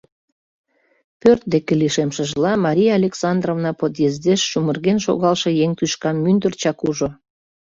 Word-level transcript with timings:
Пӧрт 1.21 1.43
деке 1.53 1.73
лишемшыжла, 1.81 2.51
Мария 2.65 2.93
Александровна 2.99 3.71
подъездеш 3.79 4.39
чумырген 4.51 4.97
шогалше 5.05 5.49
еҥ 5.63 5.71
тӱшкам 5.77 6.15
мӱндырчак 6.23 6.77
ужо. 6.89 7.09